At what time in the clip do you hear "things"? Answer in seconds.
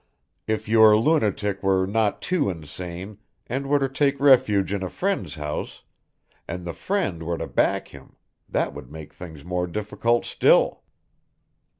9.13-9.45